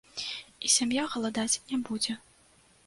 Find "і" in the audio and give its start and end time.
0.67-0.71